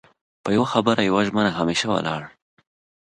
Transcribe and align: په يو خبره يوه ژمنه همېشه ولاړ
په 0.43 0.49
يو 0.57 0.63
خبره 0.71 1.01
يوه 1.09 1.21
ژمنه 1.27 1.51
همېشه 1.59 1.87
ولاړ 1.89 2.21